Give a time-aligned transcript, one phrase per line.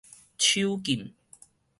[0.39, 1.13] 手禁